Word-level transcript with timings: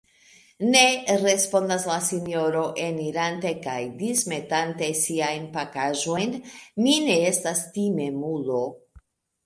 Ne, 0.75 0.85
respondas 1.23 1.85
la 1.89 1.97
sinjoro, 2.05 2.63
enirante 2.87 3.53
kaj 3.67 3.77
dismetante 4.01 4.91
siajn 5.03 5.47
pakaĵojn, 5.61 6.37
mi 6.85 7.01
ne 7.09 7.23
estas 7.31 7.67
timemulo! 7.79 8.65